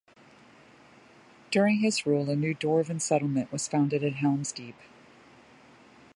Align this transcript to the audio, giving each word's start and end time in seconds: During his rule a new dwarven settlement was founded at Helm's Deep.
During 1.51 1.81
his 1.81 2.07
rule 2.07 2.31
a 2.31 2.35
new 2.35 2.55
dwarven 2.55 2.99
settlement 2.99 3.51
was 3.51 3.67
founded 3.67 4.03
at 4.03 4.13
Helm's 4.13 4.51
Deep. 4.51 4.77